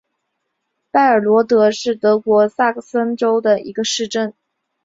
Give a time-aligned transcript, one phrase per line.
[0.89, 4.33] 拜尔罗德是德国萨克森州的一个市镇。